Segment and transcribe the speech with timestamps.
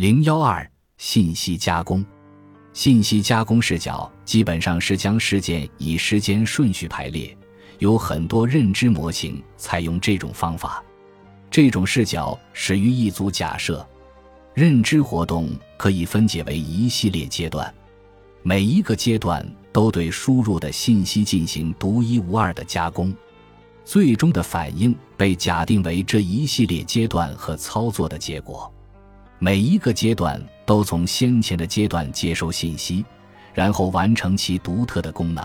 [0.00, 2.02] 零幺二信息加工，
[2.72, 7.36] 信息加工视角基本上是将事件以时间顺序排列，
[7.80, 10.82] 有很多认知模型采用这种方法。
[11.50, 13.86] 这种视角始于一组假设：
[14.54, 17.70] 认知活动可以分解为一系列阶段，
[18.42, 23.14] 每一个阶段都对输入的信息进行独一无二的加工，
[23.84, 28.72] 最终的反应被假定为这一系列阶段和操作的结果。
[29.42, 33.02] 每一个阶段都从先前的阶段接收信息，
[33.54, 35.42] 然后完成其独特的功能。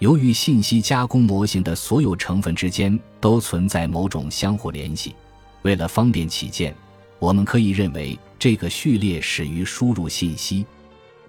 [0.00, 5.14] 由于信息加工模型的所有成分之间都存在某种相互联系，
[5.62, 6.74] 为了方便起见，
[7.20, 10.66] 我们可以认为这个序列始于输入信息。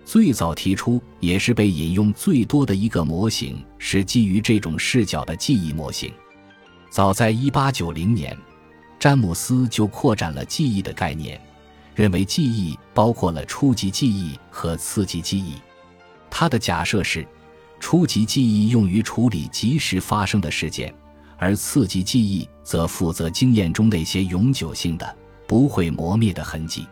[0.04, 6.12] 最早提出也是被引用最多的一个模型是基于这种视角的记忆模型。
[6.90, 8.36] 早在1890年，
[9.00, 11.40] 詹姆斯就扩展了记忆的概念。
[11.96, 15.56] 认为记忆包括了初级记忆和次级记忆。
[16.30, 17.26] 他的假设是，
[17.80, 20.94] 初级记忆用于处理即时发生的事件，
[21.38, 25.16] 而次级记忆则负责经验中那些永久性的、
[25.48, 26.86] 不会磨灭的痕迹。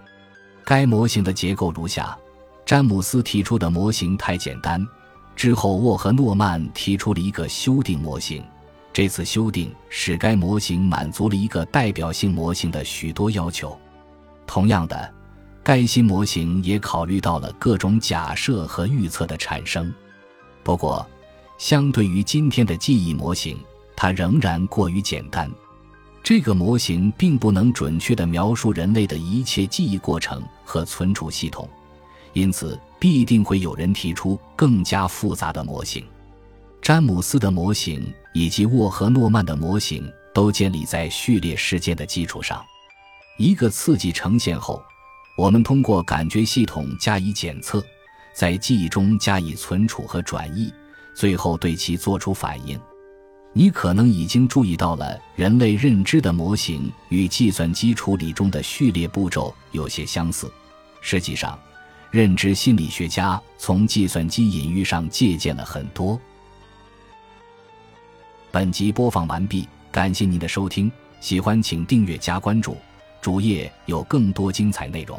[0.64, 2.18] 该模型的结构如下：
[2.66, 4.82] 詹姆斯提出的模型太简单，
[5.36, 8.42] 之后沃和诺曼提出了一个修订模型。
[8.94, 13.78] 这次修订使该模型满足了一个代表性模型的许多要求。
[14.46, 15.14] 同样的，
[15.64, 19.94] 该新模型也考虑到了各种假设和预测的产生。
[20.64, 21.06] 不过，
[21.58, 23.58] 相对于今天的记忆模型，
[23.96, 25.50] 它仍然过于简单。
[26.22, 31.68] 这个模型并不能准确地描述人类的一切记忆过程和存储系统，
[32.32, 36.04] 因此必定会有人提出更加复杂的模型。
[36.82, 42.64] 詹姆斯的模型以及沃和诺曼的模型都建立在序列事件的基础上。
[43.38, 44.84] 一个刺激呈现后，
[45.36, 47.84] 我们通过感觉系统加以检测，
[48.34, 50.72] 在记忆中加以存储和转移，
[51.16, 52.80] 最后对其做出反应。
[53.52, 60.52] 你可能已经注意到了，人类认知的模型与计算机处理中的序列步骤有些相似。
[61.02, 61.60] 实际上，
[62.12, 66.20] 认知心理学家从计算机隐喻上借鉴了很多。
[68.52, 72.78] 本集播放完毕，感谢您的收听，喜欢请订阅加关注。
[73.24, 75.18] 主页有更多精彩内容。